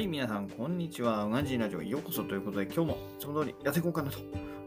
[0.00, 1.24] はい、皆さん、こんにちは。
[1.24, 4.18] うがじいラジオへようこそということで、今日もいつも通りやっていこうかなと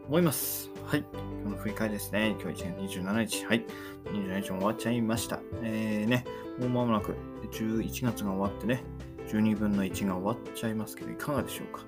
[0.07, 0.69] 思います。
[0.85, 2.35] はい、今日の振り返りですね。
[2.39, 3.45] 今日1月27日。
[3.47, 3.65] はい、
[4.05, 5.39] 27日も終わっちゃいました。
[5.63, 6.23] えーね、
[6.59, 7.15] もう間もなく
[7.51, 8.83] 11月が終わってね、
[9.27, 11.81] 12分の1が終わっちゃいますけど、いかがでしょうか。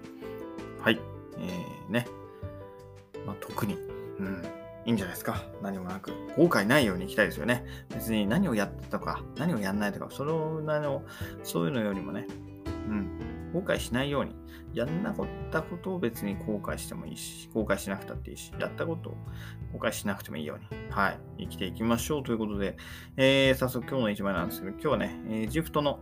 [0.82, 1.00] はい、
[1.38, 2.08] えーね、
[3.28, 4.44] まあ、特に、うん、
[4.88, 5.44] いいんじゃないですか。
[5.62, 6.12] 何もなく。
[6.36, 7.64] 後悔ないようにいきたいですよね。
[7.94, 11.04] 別に何をやったとか、何をやんないとか、そのなの、
[11.44, 12.26] そういうのよりもね、
[12.88, 14.36] うん、後悔しないように、
[14.74, 19.18] やんなかったことを別に後悔してもいいし、後悔しなくたっていいし、やったことを
[19.72, 22.76] 後悔しなくてもいいように、はい、生きていきましょうということで、
[23.16, 26.02] えー、早速今日の一枚なんですけど、今日はね、エジプトの、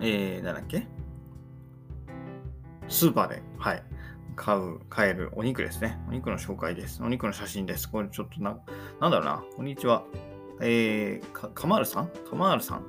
[0.00, 0.86] えー、なんだっけ？
[2.86, 3.82] スーパーで、はい、
[4.36, 5.98] 買う、買えるお肉ですね。
[6.08, 7.02] お肉の紹介です。
[7.02, 7.90] お肉の写真です。
[7.90, 8.56] これちょっとな、
[9.00, 9.42] なんだろうな。
[9.56, 10.04] こんにちは。
[10.60, 12.10] えー、か、カマールさん？
[12.30, 12.84] カマールさん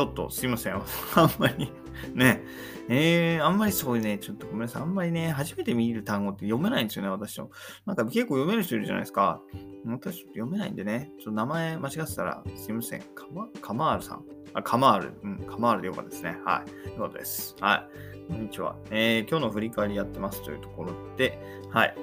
[0.00, 0.76] ちょっとすいません。
[1.14, 1.70] あんまり
[2.14, 2.42] ね。
[2.88, 4.82] えー、あんまりそういうね、ちょっとごめんなさい。
[4.82, 7.50] あんまりね、初めて見る単語って読めないんですよね、私も。
[7.84, 9.42] なんか結構読める人いるじゃないですか。
[9.84, 13.02] 私ちょっと読めないんでね、ちょっと名前間違ってたらすいません。
[13.14, 14.24] カマカマールさん。
[14.54, 15.12] あ、カマール。
[15.22, 16.38] うん、カマールでよかったですね。
[16.46, 16.88] はい。
[16.96, 17.54] よかったです。
[17.60, 17.86] は
[18.26, 18.32] い。
[18.32, 18.76] こんにちは。
[18.90, 21.38] えー、今日の振り返りやってますというところで、
[21.70, 21.94] はい。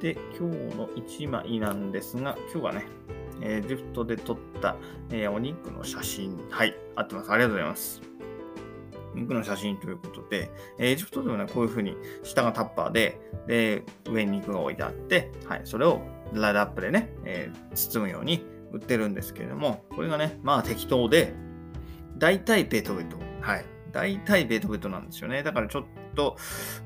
[0.00, 2.84] で、今日の1枚なんですが、今日はね、
[3.40, 4.76] エジプトで撮った、
[5.10, 6.36] えーお肉の写真。
[6.50, 7.30] はい、合ってます。
[7.30, 8.02] ありがとうございます。
[9.14, 16.02] 肉の写真ということで、エジプトでもね、こういう風に下がタッパーで、で、上に肉が置いてあって、はい、それを
[16.32, 21.34] ライドアップでね、えー包むように売ってるんですけれども、これがね、まあ適当で、
[22.18, 23.16] 大体ベトベト。
[23.40, 23.64] はい。
[23.92, 25.42] 大体ベトベトなんですよね。
[25.42, 26.36] だからちょっと、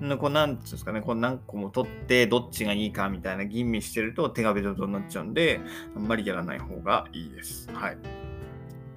[0.05, 5.61] んこうなんつうんですかね、こう何個も取ってどっちがいいかみたいな吟味してると手がベトベトになっちゃうんで、
[5.97, 7.69] あんまりやらない方がいいです。
[7.73, 8.30] はい。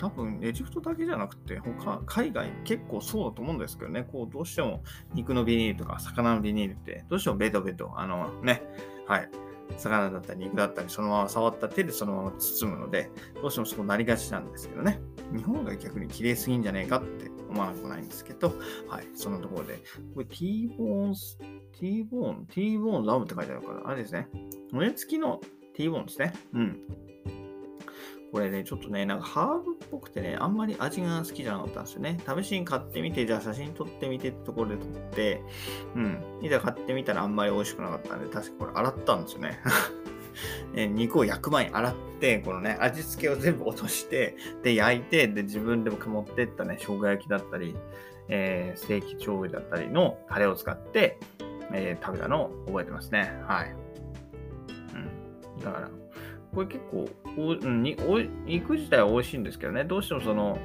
[0.04, 4.84] 多分、エジプトだけじゃなくて、他、海外結構そうだと思うんですけどね、こう、どうしても
[5.14, 8.64] 肉のビニールとか魚のビニールって、どうしてもベトベト、あのね、
[9.08, 9.30] はい。
[9.78, 13.09] 魚だったり肉だったり、そのまま触った手でそのまま包むので、
[13.41, 15.00] どうしてもそうなりがちなんですけどね。
[15.34, 18.53] 日本が逆に綺麗すぎんじゃねえかって思わなくないんですけど、
[18.90, 19.08] はい。
[19.16, 19.80] そんなところで、
[20.14, 21.40] これ T ボーンス、
[21.80, 24.28] T ボーン、T ボーンラムって書いてあるから、あれですね。
[24.74, 25.40] 骨付きの
[25.74, 26.34] T ボーンですね。
[26.53, 26.81] うん。
[28.34, 32.18] これね、ちょっとね、なんかハーブっぽくてね、あんまり味が好きじゃなかったんですよね。
[32.42, 35.44] 試しに買ってみて、じゃあ写真撮ってみてってところで撮って、
[35.96, 36.24] うん。
[36.42, 39.60] いざ買ってみたらあんまり美味しくなかったんで、確かこれ洗ったんですよね。
[40.76, 47.76] え 肉を焼く前に洗って、このね、味付けを全部落として、で、焼いて、で、自分でも持ってったね、生姜焼きだったり、
[48.30, 51.20] えーステーキ調理だったりのタレを使って、
[51.72, 53.32] えー食べたのを覚えてますね。
[53.48, 53.76] はい。
[54.96, 55.64] うん。
[55.64, 55.90] だから、
[56.53, 60.58] これ結構お、にお肉自体は美味しいんですけどね、どうしてもその、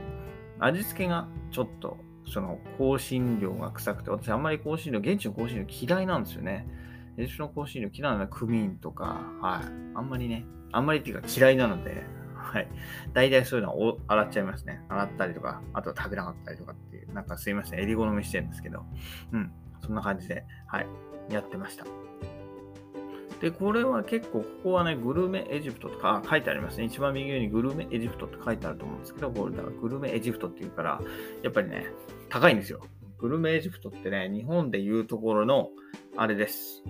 [0.60, 6.66] 味付けがちょっと、その、香辛料が臭くて、私あんまり香辛料、現地の香辛料嫌いなんですよね。
[7.16, 9.64] エジプトの香辛料嫌いなのはクミンとか、はい。
[9.94, 12.04] あんまりね、あんまりっていうか嫌いなので、
[12.36, 12.68] はい。
[13.12, 14.82] 大体そういうのはお洗っちゃいますね。
[14.88, 18.84] 洗ったりとか、あとは食べなかったりとかっていう、なんかすいません、襟好みしてるんですけど、
[19.32, 19.52] うん。
[19.82, 20.86] そんな感じで、はい。
[21.30, 21.84] やってました。
[23.40, 26.84] で、これは結構、ここはね、グルメエジプトとか書いてありますね。
[26.84, 31.00] 一番右上にグルメエジプトって書いてあると思うんですけど、これだからグルメエジプトっていうから、
[31.42, 31.86] やっぱりね、
[32.28, 32.80] 高いんですよ。
[33.18, 35.70] グルメエジプトってね、日本でいうところの、
[36.16, 36.82] あれです。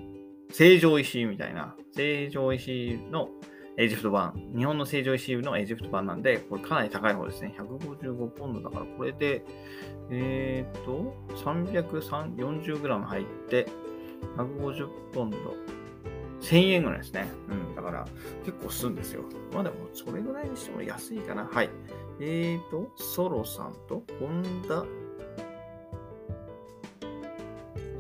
[0.51, 3.29] 成城石井みたいな、成城石井の
[3.77, 7.55] エジプト版、日本の成城石井のエジプト版なんで、これかなり高い方ですね。
[7.59, 9.45] 155ポンドだから、これで、
[10.11, 13.67] えーっと、340g 入って、
[14.37, 15.78] 150ポンド。
[16.41, 17.27] 1000円ぐらいですね。
[17.49, 17.75] うん。
[17.75, 18.07] だから、
[18.45, 19.25] 結構するんですよ。
[19.53, 21.45] まあでも、それぐらいにしても安いかな。
[21.45, 21.71] はい。
[22.21, 24.85] えーと、ソロさんと、本田、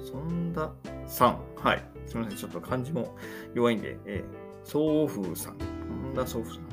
[0.05, 0.73] そんだ
[1.07, 1.41] さん。
[1.57, 1.85] はい。
[2.07, 2.39] すみません。
[2.39, 3.17] ちょっと漢字も
[3.55, 5.59] 弱いんで、えー、ソウフーさん。
[6.05, 6.69] 本田ソウフさん。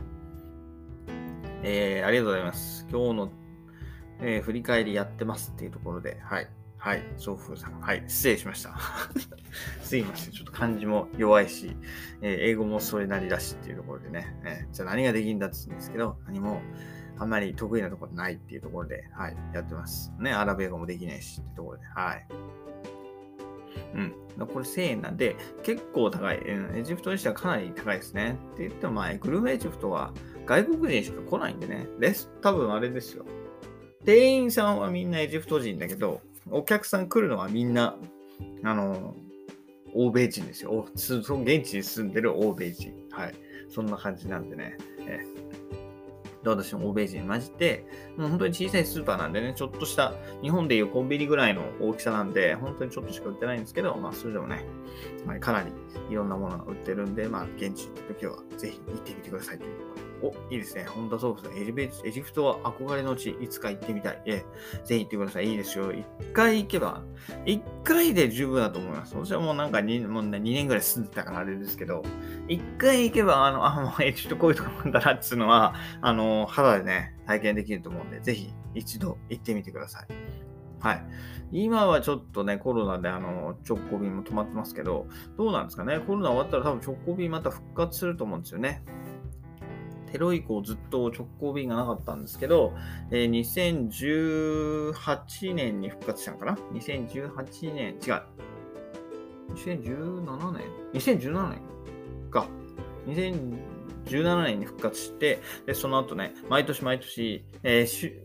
[1.63, 2.87] えー、ありがとうございます。
[2.91, 3.31] 今日の、
[4.21, 6.47] えー振り返りやってますっていうところで、はい。
[6.85, 7.03] はい。
[7.17, 7.81] ソウフーさん。
[7.81, 8.03] はい。
[8.07, 8.77] 失礼しました。
[9.81, 10.31] すいません。
[10.31, 11.75] ちょっと漢字も弱いし、
[12.21, 16.61] えー英語もそれなりだしっていうところでね、えーじゃあ何ができるんだって言うんですけど、何も
[17.17, 20.13] あんまり得意なところないっていうところで、はい、やってます。
[20.19, 22.27] ね、アラビア語もできないしっていうところで、はい。
[23.95, 24.47] うん。
[24.47, 26.39] これ1000円なんで、結構高い。
[26.45, 28.37] エジプトにしてはかなり高いですね。
[28.53, 30.13] って言っても、まあ、グルメエジプトは
[30.45, 31.87] 外国人しか来ないんでね。
[31.97, 33.25] レス、多分あれですよ。
[34.03, 37.97] 店員さんはみんなエジプト人だけど、お客さん来るのはみんな、
[38.63, 39.15] あの、
[39.93, 40.87] 欧米人ですよ。
[40.93, 42.93] 現地に住んでる欧米人。
[43.11, 43.35] はい。
[43.69, 44.77] そんな感じなんでね。
[44.99, 45.19] え
[46.45, 47.85] で、私も欧米人に混じって、
[48.17, 50.13] もう本当に小さいスーパーなんでね、ちょっとした、
[50.43, 54.63] 日本でいうコンビニぐらいの大きさなんで、本当にちょっとしか売ってないんですけど、まあ、それでもね、
[55.25, 55.71] まあ、かなり
[56.09, 60.04] いろんなものが売ってるんで、まあ、現地行った時はぜひ行ってみてくださいという。
[60.21, 60.85] お、いいですね。
[60.85, 61.73] 本田ソープさんエジ
[62.05, 64.21] エジプトは憧れの地、いつか行ってみたい。
[64.25, 64.45] え
[64.83, 65.49] え、ぜひ行ってください。
[65.49, 65.91] いいですよ。
[65.91, 67.03] 一回行けば、
[67.45, 69.15] 一回で十分だと思います。
[69.15, 72.03] 私はもうなんか 2, もうね2年ぐらい住んでたからあれですけど、
[72.47, 80.07] 一回行けば、あの、あ、もうエジプトこういうとこなんだなっつうのは、あの、肌でね、体験できると思うんで、ぜひ一度行ってみてください。
[80.79, 81.05] はい。
[81.51, 85.07] 今はちょっとね、コロナであの直行便も止まってますけど、
[85.37, 85.99] どうなんですかね。
[85.99, 88.83] コロナ終わったら多分直行便また復活すると思うんですよね。
[90.15, 92.73] テロ以降ずっと直行便がなかったんですけど、
[93.11, 93.29] えー、
[94.89, 98.23] 2018年に復活したのかな ?2018 年、違う。
[99.55, 100.63] 2017年
[100.93, 101.61] ?2017 年
[102.31, 102.47] か。
[103.07, 108.21] 2017年に復活して、で、その後ね、毎年毎年、えー、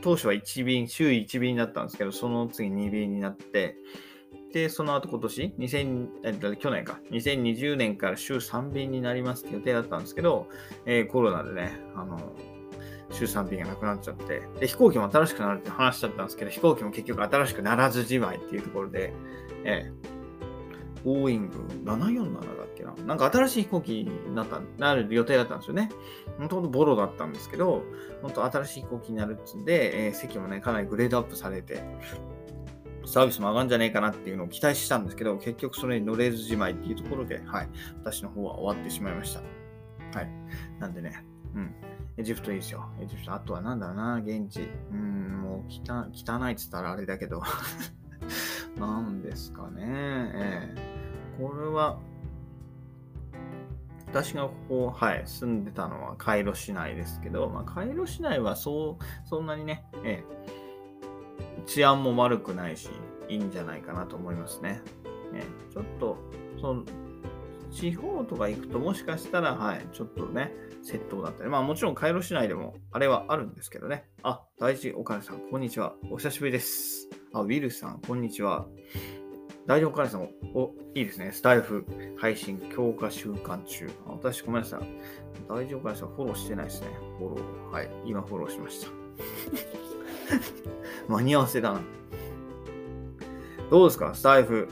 [0.00, 3.76] 当初は1便、週1便だったんですけど、その次2便になって、
[4.54, 10.46] で、その後今年、2000去年か、2020年から週3便になりますって予定だったんですけど、
[10.86, 12.20] えー、コロナでね、あの、
[13.10, 19.12] 週3便がなくなっちゃって、で、飛行機も新しくなるって話しちゃったんですけど、飛行機も結局新しくならずじまいっていうところで、
[19.64, 22.94] えー、ボーイング747だっけな？
[23.06, 25.90] なんか新しい飛行機になった、なる予定だったんですよね。
[26.38, 27.82] もともとボロだったんですけど、
[28.22, 31.82] 本当新しい飛行機になるっつんで、えー、席もね、かなりグレードアップされて、
[33.06, 37.68] サービスも上がるんじゃねえかなっていうのを期待したんですけど、結局それに乗れずじまいっていうところで、はい、
[38.02, 39.40] 私の方は終わってしまいました。
[40.18, 40.30] はい。
[40.78, 41.24] なんでね、
[41.54, 41.74] うん。
[42.16, 42.88] エジプトいいですよ。
[43.00, 43.34] エジプト。
[43.34, 44.68] あとはなんだろうな、現地。
[44.92, 47.42] うん、もう汚いっつったらあれだけど。
[48.78, 49.82] なんですかね。
[49.86, 50.94] ええ
[51.38, 51.98] これは、
[54.06, 60.53] 私がここ、はい、住んでたのはカイロ市内ですけど、まあ、カイロ市内はそう、そんなにね、ええ
[61.66, 62.88] 治安も悪くないし、
[63.28, 64.82] いいんじゃないかなと思いますね。
[65.32, 66.16] ねちょっと、
[66.60, 66.84] その、
[67.70, 70.52] 地方とか行くともしかしたら、はい、ちょっとね、
[70.84, 74.04] 窃盗だったり、まあもちろんカイロ市内でもあれはあるんですけどね。
[74.22, 75.94] あ、大事お金さん、こんにちは。
[76.10, 77.08] お久しぶりです。
[77.32, 78.66] あ、ウィルさん、こんにちは。
[79.66, 81.32] 大丈夫お金さん、お、いいですね。
[81.32, 83.90] スタイフ配信強化週間中。
[84.06, 84.80] 私、ごめんなさい。
[85.48, 86.88] 大丈夫お金さん、フォローしてないですね。
[87.18, 87.70] フォロー。
[87.70, 87.90] はい。
[88.04, 90.03] 今フォローしました。
[91.08, 91.80] 間に合わせだな。
[93.70, 94.14] どうですか？
[94.14, 94.68] スタイフ。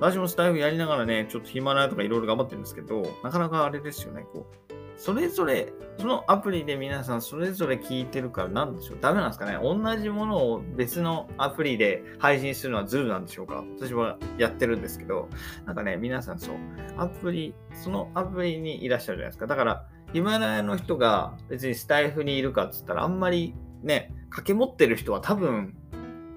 [0.00, 4.74] 私もスタイフやりながらね、ちょっとヒマラヤとかいろいろ頑張ってるんですけど、なかなかあれですよね、こう。
[4.96, 8.98] それぞれ、そのアプリで皆さんそれぞれ聞いてるからなんでしょう？
[9.00, 9.58] ダメなんですかね？
[9.62, 13.64] 同じものを別のアプリで配信するのはズルなんでしょうか？
[13.78, 15.28] 私はやってるんですけど、
[15.66, 16.56] なんかね、皆さんそう、
[16.96, 19.46] アプリ、そのアプリにいらっしゃるじゃないですか。
[19.46, 25.74] だから、ヒマラヤの人が別にスタイフにいるかっつったらあんまりね、掛け持ってる人は多分、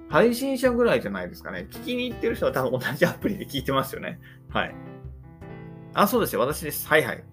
[0.09, 1.67] 配信者ぐらいじゃないですかね。
[1.69, 4.19] 聞きに行ってる人は多分同じアプリで聞いてますよね。
[4.49, 4.75] はい。
[5.93, 6.41] あ、そうですよ。
[6.41, 6.87] 私です。
[6.87, 7.23] はいはい。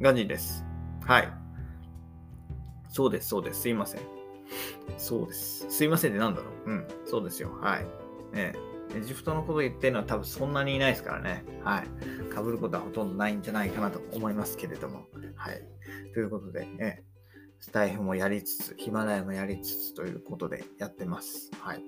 [0.00, 0.64] ガンジンです。
[1.04, 1.28] はい。
[2.88, 3.62] そうです、そうです。
[3.62, 4.00] すいません。
[4.98, 5.66] そうです。
[5.70, 6.70] すいませんってなんだろう。
[6.70, 6.88] うん。
[7.04, 7.52] そうですよ。
[7.60, 7.86] はい。
[8.34, 8.52] え
[8.92, 8.98] え。
[8.98, 11.44] エジプトのこと言ってるのは多分そんなにいないですからね。
[11.62, 12.32] はい。
[12.32, 15.06] かぶることはほとんどないんじゃないかなと思いますけれども。
[15.34, 15.62] はい。
[16.14, 17.15] ということで、ええ。
[17.58, 21.50] スタイフもやりつつ、ヒマラヤもやりつつということでやってます。
[21.60, 21.82] はい。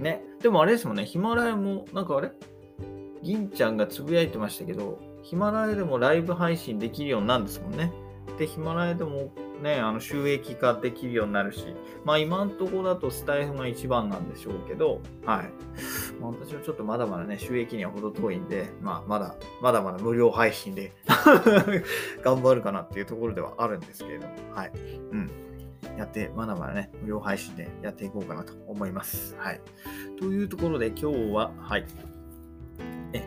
[0.00, 0.22] ね。
[0.42, 2.32] でもあれですもんね、ヒマラヤも、なんかあれ？
[3.22, 7.92] 銀ちゃんがつぶやいてましたけど、ヒマラヤでもライブ配信できるようになるんですもんね。
[8.38, 11.74] で、ヒマラヤでもね、あの収益化できるようになるし、
[12.04, 15.50] まあ今んとこだとスタイフが一番なんでしょうけど、はい。
[16.20, 20.92] 私はちょっとまだまだね、収益には程遠いんで、まあまだ、まだまだ無料配信で
[22.22, 24.72] 頑張るかなっていうところではあるんですけれども、はい。
[25.12, 25.30] うん。
[25.96, 29.36] やって、まだまだね、無料配信でやっていこうかなと思います。
[29.38, 29.60] はい。
[30.18, 31.84] というところで今日は、はい。
[33.12, 33.24] え、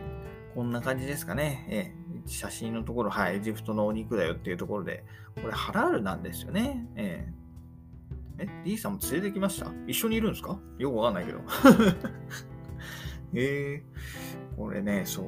[0.55, 1.67] こんな感じですかね。
[1.69, 5.03] え写真のところ、はい、エジプトのお肉だよっていうところで、
[5.41, 6.87] これハラールなんですよね。
[6.95, 9.71] えー、え、D さんも連れてきました？
[9.87, 10.59] 一緒にいるんですか？
[10.77, 11.39] よくわかんないけど。
[13.33, 15.25] えー、これね、そう。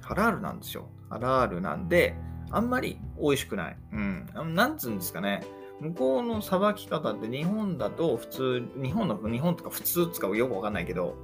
[0.00, 0.88] ハラールなんですよ。
[1.08, 2.14] ハラールなんで、
[2.50, 3.76] あんまり美味しくない。
[3.92, 4.26] うん。
[4.54, 5.42] なんつうんですかね。
[5.80, 11.16] 向こうのさばき方って日本だと普通、日本の、日本とか普通使うよくわかんないけど、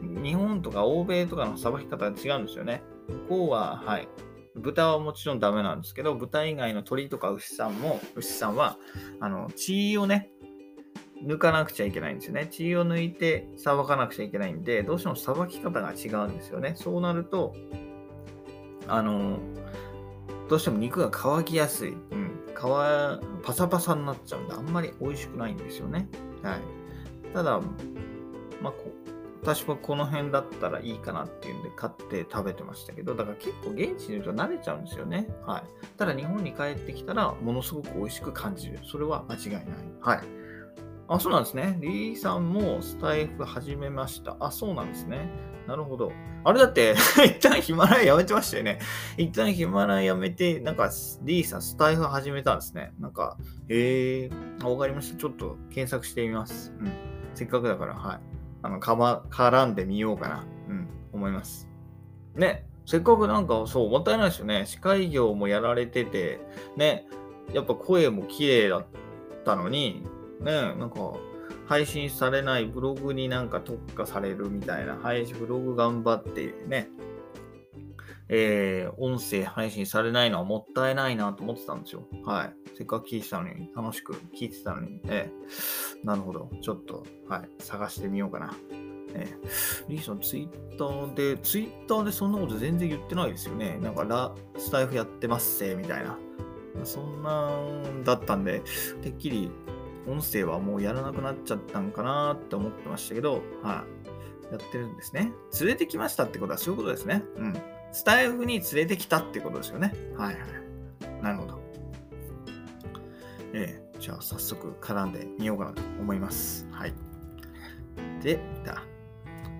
[0.00, 2.82] 日本とか欧米とかのさばき方が違うんですよね。
[3.08, 4.08] 向こうは、はい。
[4.54, 8.78] 豚はもちろんダメなんですけど、豚以外の鶏とか牛さんも、牛さんは、
[9.20, 10.30] あの、血をね、
[11.24, 12.48] 抜かなくちゃいけないんですよね。
[12.50, 16.74] 血を抜いてさばかなくちゃいけないんで、どうしてもさばき方が違うんですよね。
[16.76, 17.54] そうなると、
[18.88, 19.38] あの、
[20.48, 21.90] どうしても肉が乾きやすい。
[21.92, 22.60] うん、皮、
[23.42, 26.08] パサパサになっちゃうんで、あんまり美味しくないんですよね。
[26.42, 26.60] はい。
[27.32, 27.60] ただ、
[28.60, 28.72] まあ、
[29.42, 35.26] 私はこの辺だったらいいかなっていうんで買って食べてましたけど、だから結構現地にいると慣れちゃうんですよね。
[35.44, 35.62] はい。
[35.98, 38.78] ただ日本に帰ってきたらものすごく美味しく感じる。
[38.84, 39.64] それは間違いない。
[40.00, 40.20] はい。
[41.08, 41.76] あ、そうなんですね。
[41.80, 44.36] リーさんもスタイフ始めました。
[44.38, 45.28] あ、そうなんですね。
[45.66, 46.12] なるほど。
[46.44, 46.94] あれだって、
[47.26, 48.78] 一旦ヒマラヤやめてましたよね。
[49.16, 50.90] 一旦ヒマラヤやめて、なんか、
[51.22, 52.92] リーさんスタイフ始めたんですね。
[53.00, 53.36] なんか、
[53.68, 55.18] へえー、わかりました。
[55.18, 56.72] ちょっと検索してみます。
[56.78, 56.92] うん。
[57.34, 58.31] せっかくだから、はい。
[58.62, 60.44] あの、かま、絡んでみようかな。
[60.68, 61.68] うん、思います。
[62.34, 62.66] ね。
[62.86, 64.64] せっかくなんか、そう、もったいないですよね。
[64.66, 66.40] 司会業もやられてて、
[66.76, 67.06] ね。
[67.52, 68.86] やっぱ声も綺麗だっ
[69.44, 70.04] たのに、
[70.40, 71.12] ね、なんか、
[71.66, 76.88] 配信されないブログになんか特化されるみたいな、配信ブログ頑張ってね、
[78.34, 82.08] えー、音声配信されないのはもったいないなと思ってたんですよ。
[82.24, 82.54] はい。
[82.74, 86.50] せっかく聞いてたのに、楽しく聞いてたのに、えー、なるほど。
[86.62, 88.54] ちょっと、はい、探してみようかな。
[89.14, 93.78] えー、リーさん、ツイッターで、ツイッターでそんなこと全然言ってないですよね。
[93.82, 96.18] なんか、ラ、スタイフやってますせ、みたいな。
[96.84, 98.62] そんなんだったんで、
[99.02, 99.50] てっきり
[100.08, 103.84] 音声はもうやらなくなっちゃったんかなって思ってましたけど、は
[104.48, 105.32] い、やってるんですね。
[105.60, 107.22] 連れてきましたってことはそういうことですね。
[107.36, 107.81] うん。
[107.92, 109.92] スタイフに連れてきたってことですよね。
[110.16, 111.22] はいはい。
[111.22, 111.60] なるほど。
[113.52, 116.66] えー、じゃあ早速絡んでみようかなと思います。
[116.72, 116.94] はい。
[118.22, 118.82] で、だ。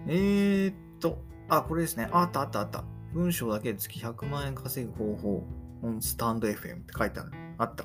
[0.08, 2.08] えー、っと、あ、これですね。
[2.10, 2.84] あったあったあった。
[3.12, 5.46] 文章だけで月100万円稼ぐ方法、
[5.82, 7.32] オンスタンド FM って書いてある。
[7.58, 7.84] あった。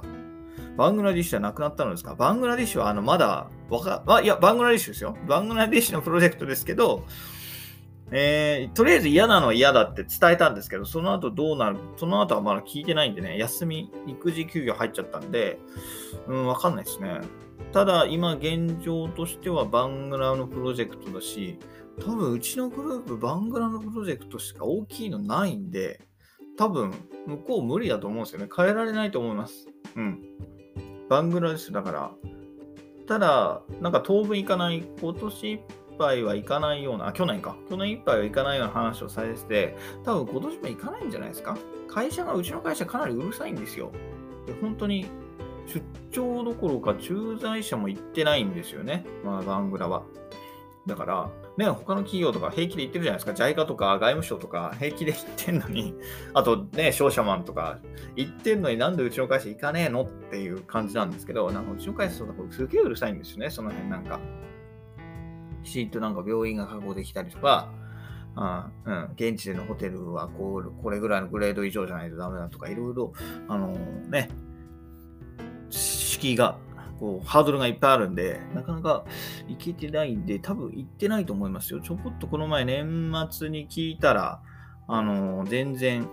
[0.77, 2.15] バングラディッシュはなくなったのですか？
[2.15, 5.17] バングラディッシュはあのまだわか、あ、いや、バングラディッシュですよ。
[5.27, 7.05] バングラディッシュのプロジェクトですけど、
[8.11, 15.59] えー、とりあえず嫌なのは嫌だって伝えたんですけど、その後どうなるその後はまだ聞いてないんでね、休み、育児休業入っちゃったんで、
[16.27, 17.19] うん、わかんないですね。
[17.73, 21.59] ただ、今現状としてはバングラのプロジェクトだし、
[21.99, 25.99] 多分うちのグループバングラのプロジェクトしか大きいのないんで、
[26.57, 26.93] 多分
[27.25, 28.47] 向こう無理だと思うんですよね。
[28.55, 29.67] 変えられないと思います。
[29.95, 30.23] うん。
[31.09, 32.11] バングラデシュだから、
[33.07, 35.59] ただ、なんか当分行かない、今年いっ
[35.97, 37.55] ぱいは行かないような、去年か。
[37.69, 41.57] 去年いっぱいは行かないような話をされてて、多分今年も行かないんじゃないですか？
[41.89, 43.91] 会社が、うちの会社かなりうるさいんですよ。
[44.45, 45.07] で本当に
[45.65, 49.05] 出張どころか駐在者も行ってないんですよね。
[49.25, 50.03] まあ、バングラは。
[50.85, 53.33] だから、ね、他の企業とか平気で言ってるじゃないですか。
[53.33, 55.93] JICA とか外務省とか平気で言ってんのに、
[56.33, 57.79] あとね、商社マンとか
[58.15, 60.03] 言ってんのになんでうちの会社行かねえの？
[60.03, 64.21] っていう感じなんですけど、なんかうちの会社とかすげえうるさいんですよね、その辺なんか。
[65.67, 67.69] きちんとなんか病院が確保できたりとか、
[68.36, 73.12] あうん、現地でのホテルはこうこれぐらいのグレード以上じゃないとダメだとか、いろいろ、
[73.47, 74.29] あのー、ね、
[75.69, 76.57] 敷居が
[77.00, 79.05] こう、ハードルがいっぱいあるんで、なかなか
[79.47, 81.81] 行けてないんで、多分行ってないと思いますよ。
[81.81, 84.41] ちょこっとこの前年末に聞いたら、
[84.88, 86.07] あのー、全然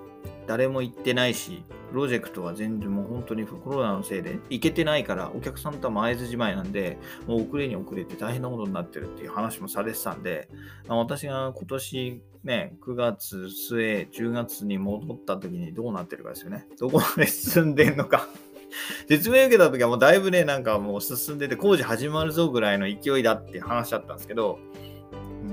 [0.46, 10.48] 誰も行ってないし、プロジェクトは全然もう本当にコロナのせいで行けてないから、お客さんとは前ずじまいなんで、もう遅れに遅れて大変なことになってるっていう話もされてたんで、
[10.88, 16.66] 私が今年ね、9月末、10月に戻った時にどうなってるかですよね。
[16.78, 18.28] どこまで進んでんのか
[19.08, 24.58] 説明受けた時はもうだいぶね、なんかもう進んでて工事始まるぞぐらいの勢いだって話だったんですけど、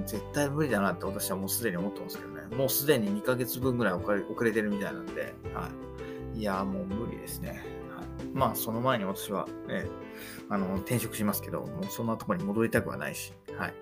[0.06, 2.41] 絶対無理だなって私はもうすでに思ってますけどね。
[2.56, 4.12] もうすでに2ヶ月分ぐらい遅
[4.44, 5.70] れてるみたいなんで、は
[6.36, 6.40] い。
[6.40, 7.64] いや、もう無理ですね。
[7.96, 9.86] はい、まあ、その前に私は、ね、
[10.50, 13.74] あの、転職しますけど、もうそんなとこに戻りたくはないし、はい。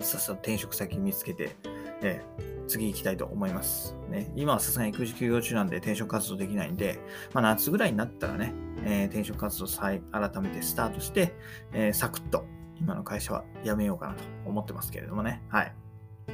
[0.00, 1.56] さっさと転職先見つけて、
[2.02, 2.22] ね、
[2.66, 3.96] 次行きたいと思います。
[4.08, 7.00] ね、今はさすがに育児休業中なんで転職活動できないんで、
[7.32, 8.52] まあ、夏ぐらいになったらね、
[8.84, 11.34] えー、転職活動再改めてスタートして、
[11.72, 12.46] えー、サクッと
[12.80, 15.42] 今の会社は辞めようかなと思ってますけれどもね。
[15.48, 15.74] はい。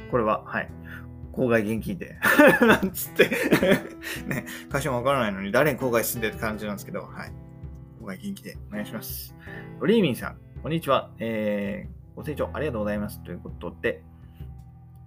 [0.09, 0.69] これは、はい。
[1.33, 2.17] 郊外現金で
[2.61, 3.29] なんつって
[4.27, 7.31] ね、会社もわからないのに誰に郊外住んでるって感じなんですけど、はい。
[8.01, 9.35] 郊外元気でお願いします。
[9.79, 11.11] ロリーミンさん、こんにちは。
[11.19, 13.23] えー、ご清聴ありがとうございます。
[13.23, 14.03] ということで、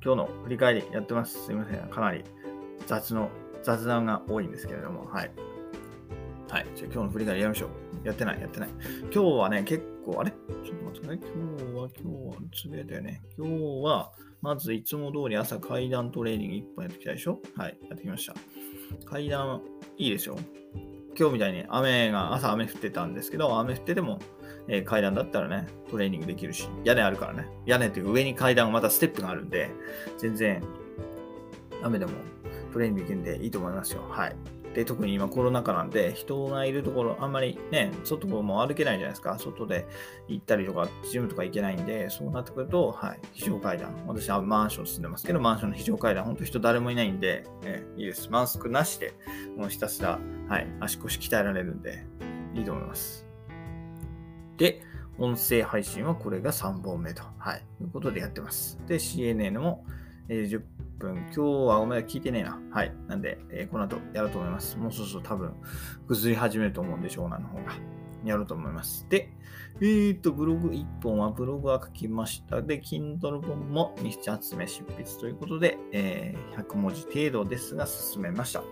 [0.02, 1.44] 今日の振り返りやってます。
[1.44, 1.88] すいません。
[1.88, 2.24] かなり
[2.86, 3.30] 雑の、
[3.62, 5.30] 雑談が多いんですけれども、はい。
[6.48, 6.66] はい。
[6.74, 8.06] じゃあ今日の振り返りやりましょう。
[8.06, 8.68] やってない、やってない。
[9.02, 10.30] 今日はね、結構、あれ？
[10.30, 11.18] ちょっと待ってください。
[11.18, 13.22] 今日は、今日は、つぶやいたよね。
[13.36, 14.12] 今日は、
[14.44, 17.40] まずいつも通り朝階段トレーニング1本やってきたでしょ？
[17.56, 17.78] はい。
[17.88, 18.34] やってきました。
[19.06, 19.62] 階段、
[19.96, 20.36] いいでしょ
[21.18, 24.18] 今日みたいに雨が、朝雨降ってたんですけど、雨降ってても
[24.68, 27.48] えー、階段だったらね、トレーニングできるし、屋根あるからね。
[27.64, 29.70] 屋根っていう上に階段またステップがあるんで、
[30.18, 30.62] 全然
[31.82, 32.12] 雨でも
[32.70, 34.02] トレーニングできるんでいいと思いますよ。
[34.10, 34.36] はい。
[34.74, 39.38] で、特に今コロナ禍なんで、人がいるところ、あんまりね、外も歩けないじゃないですか。
[39.38, 39.86] 外で
[40.28, 43.94] 行ったりとか、ジムとか行けないんで、そうなってくると、はい、非常階段。
[44.06, 48.28] 私はマンション住んでますけど、マンションの非常階段、本当人誰もいないんで、ね、いいです。
[48.30, 49.14] マスクなしで、
[49.56, 52.04] もうひたすら、はい、足腰鍛えられるんで、
[52.54, 53.24] いいと思います。
[54.56, 54.82] で、
[55.18, 58.80] 音声配信はこれが3本目と、はい、いうことでやってます。
[58.88, 59.84] で、CNN も、
[60.28, 60.62] えー、10
[60.98, 61.16] 分。
[61.16, 62.60] 今日はお前聞いてねえな。
[62.70, 62.92] はい。
[63.08, 64.76] なんで、えー、この後やろうと思います。
[64.78, 65.54] もうそろそろ多分、
[66.08, 67.72] 崩り始めると思うんで、湘南の方が。
[68.24, 69.06] やろうと思います。
[69.08, 69.28] で、
[69.80, 72.62] えー、っと、ブログ1本はブログは書きました。
[72.62, 78.62] で、Kindle 本も日冊目執筆ということで、えー、100文字程度ですが進めました。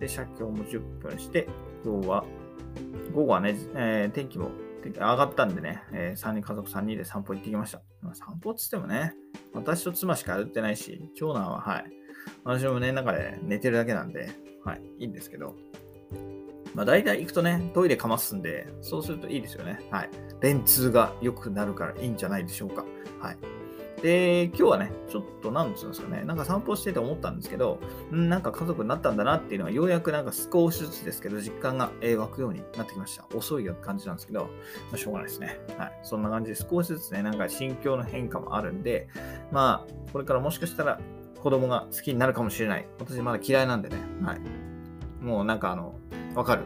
[0.00, 1.48] で、写経も10分して、
[1.84, 2.24] 今日は、
[3.14, 4.50] 午後はね、えー、天気も
[4.84, 7.82] 上がったんでね、えー、3人家族3人で散歩行ってきました。
[8.02, 9.14] まあ、散歩っつってもね、
[9.52, 11.84] 私と妻しか歩ってないし、長男ははい、
[12.44, 14.30] 私も胸の、中で寝てるだけなんで、
[14.64, 15.54] はい、いいんですけど、
[16.74, 19.80] まあ大体行くとね、トイレかますんで、そうするといいですよね。
[19.90, 20.10] はい。
[20.40, 22.84] 便通が良くなるからいいんじゃないでしょうか。
[23.20, 23.57] はい。
[24.02, 27.80] で、今日はね、ちょっと、なんつうんですかね、なんか散歩してて思ったんですけど、
[28.12, 33.24] んなんか家族になったんだなっていうのは、ようやくなんか少しずつですけど、実感が、え、湧くようになってきました。
[33.34, 34.48] 遅い感じなんですけど、ま
[34.94, 35.58] あ、しょうがないですね。
[35.76, 35.98] はい。
[36.02, 39.08] そんな感じで少しずつね、なんか心境の変化もあるんで、
[39.50, 41.00] まあ、これからもしかしたら
[41.42, 42.86] 子供が好きになるかもしれない。
[42.98, 44.40] 私まだ嫌いなんでね、はい。
[45.20, 45.94] もうなんかあの、
[46.34, 46.64] わかる。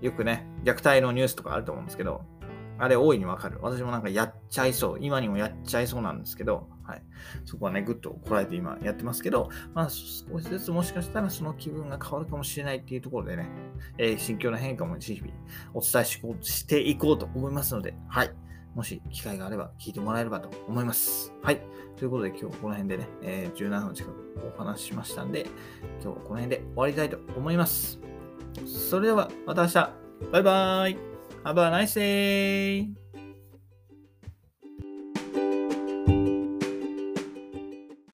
[0.00, 2.22] よくね、虐待のニュースとかあると思うんですけど、
[2.78, 3.58] あれ大いにわかる。
[3.62, 4.98] 私もなんかやっちゃいそう。
[5.00, 7.02] 今にもやっちゃいそうなんですけど、はい。
[7.44, 13.48] そこはね、ぐっとこらえて今やってますけど、まあ少しずつもしかしたらその気分が変わるかもしれないっていうところでね、
[13.98, 15.32] えー、心境の変化も日々
[15.74, 18.30] お伝えしこうしていこうと思いますので、はい。
[18.74, 21.32] もし機会があれば聞いてもらえればと思います。
[21.42, 21.60] はい。
[21.96, 25.46] ということで今日この辺でね、えー、17分近くお話ししましたんで、
[26.02, 28.00] 今日はこの辺で終わりたいと思います。
[28.66, 30.02] それではまた明日。
[30.30, 31.11] バイバーイ
[31.44, 33.01] Have a nice day!